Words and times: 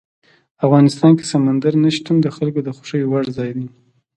افغانستان 0.65 1.11
کې 1.17 1.25
سمندر 1.33 1.73
نه 1.83 1.89
شتون 1.95 2.15
د 2.21 2.27
خلکو 2.37 2.59
د 2.63 2.69
خوښې 2.77 3.01
وړ 3.11 3.25
ځای 3.37 3.51
دی. 3.57 3.67